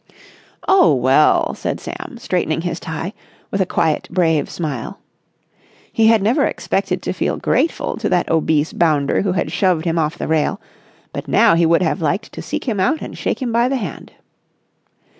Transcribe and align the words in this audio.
"Oh, 0.67 0.95
well!" 0.95 1.53
said 1.53 1.79
Sam, 1.79 2.17
straightening 2.17 2.61
his 2.61 2.79
tie, 2.79 3.13
with 3.51 3.61
a 3.61 3.67
quiet, 3.67 4.07
brave 4.09 4.49
smile. 4.49 4.97
He 5.93 6.07
had 6.07 6.23
never 6.23 6.43
expected 6.47 7.03
to 7.03 7.13
feel 7.13 7.37
grateful 7.37 7.95
to 7.97 8.09
that 8.09 8.27
obese 8.31 8.73
bounder 8.73 9.21
who 9.21 9.33
had 9.33 9.51
shoved 9.51 9.85
him 9.85 9.99
off 9.99 10.17
the 10.17 10.27
rail, 10.27 10.59
but 11.13 11.27
now 11.27 11.53
he 11.53 11.67
would 11.67 11.83
have 11.83 12.01
liked 12.01 12.31
to 12.33 12.41
seek 12.41 12.63
him 12.67 12.79
out 12.79 13.03
and 13.03 13.15
shake 13.15 13.43
him 13.43 13.51
by 13.51 13.67
the 13.69 13.77
hand. 13.77 14.13